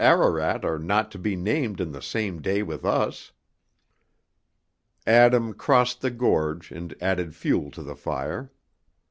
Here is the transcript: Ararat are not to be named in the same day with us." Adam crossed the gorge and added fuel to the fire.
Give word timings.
Ararat 0.03 0.65
are 0.65 0.79
not 0.79 1.11
to 1.11 1.19
be 1.19 1.35
named 1.35 1.79
in 1.79 1.91
the 1.91 2.01
same 2.01 2.41
day 2.41 2.63
with 2.63 2.83
us." 2.83 3.33
Adam 5.05 5.53
crossed 5.53 6.01
the 6.01 6.09
gorge 6.09 6.71
and 6.71 6.95
added 6.99 7.35
fuel 7.35 7.69
to 7.69 7.83
the 7.83 7.95
fire. 7.95 8.51